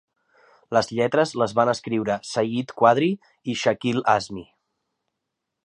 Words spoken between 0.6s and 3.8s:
Les lletres les van escriure Sayeed Quadri i